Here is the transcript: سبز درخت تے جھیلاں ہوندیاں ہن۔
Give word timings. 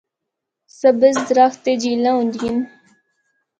سبز 0.79 1.15
درخت 1.29 1.59
تے 1.63 1.71
جھیلاں 1.81 2.15
ہوندیاں 2.17 2.51
ہن۔ 2.53 2.57